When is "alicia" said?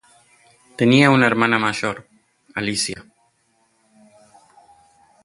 2.55-3.05